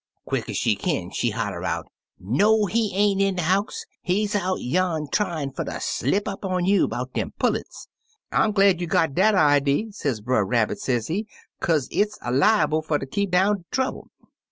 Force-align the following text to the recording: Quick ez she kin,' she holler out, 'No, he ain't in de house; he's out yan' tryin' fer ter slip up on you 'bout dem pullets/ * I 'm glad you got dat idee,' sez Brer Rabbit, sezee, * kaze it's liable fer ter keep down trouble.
Quick 0.25 0.49
ez 0.49 0.57
she 0.57 0.75
kin,' 0.75 1.11
she 1.11 1.29
holler 1.29 1.63
out, 1.63 1.85
'No, 2.17 2.65
he 2.65 2.91
ain't 2.95 3.21
in 3.21 3.35
de 3.35 3.43
house; 3.43 3.85
he's 4.01 4.35
out 4.35 4.59
yan' 4.59 5.07
tryin' 5.11 5.51
fer 5.51 5.63
ter 5.63 5.77
slip 5.79 6.27
up 6.27 6.43
on 6.43 6.65
you 6.65 6.87
'bout 6.87 7.13
dem 7.13 7.33
pullets/ 7.37 7.87
* 8.09 8.31
I 8.31 8.43
'm 8.43 8.51
glad 8.51 8.81
you 8.81 8.87
got 8.87 9.13
dat 9.13 9.35
idee,' 9.35 9.91
sez 9.91 10.19
Brer 10.19 10.43
Rabbit, 10.43 10.79
sezee, 10.79 11.27
* 11.45 11.61
kaze 11.61 11.87
it's 11.91 12.17
liable 12.27 12.81
fer 12.81 12.97
ter 12.97 13.05
keep 13.05 13.29
down 13.29 13.65
trouble. 13.69 14.09